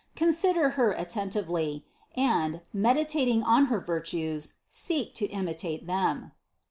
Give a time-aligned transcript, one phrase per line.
[0.15, 1.85] Consider Her attentively,
[2.17, 6.31] and, meditating on her virtues, seek to imitate them."